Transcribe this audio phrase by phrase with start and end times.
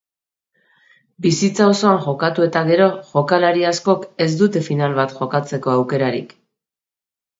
[1.25, 6.35] Bizitza osoan jokatu eta gero jokalari askok ez dute final bat jokatzeko aukerarik.